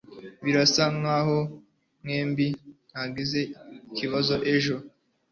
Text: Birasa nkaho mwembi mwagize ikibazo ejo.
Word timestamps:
Birasa 0.43 0.83
nkaho 0.97 1.37
mwembi 2.01 2.47
mwagize 2.89 3.41
ikibazo 3.87 4.35
ejo. 4.55 4.75